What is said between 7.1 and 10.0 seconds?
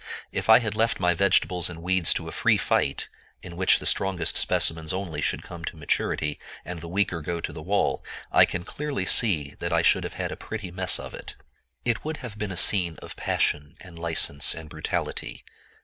go to the wall, I can clearly see that I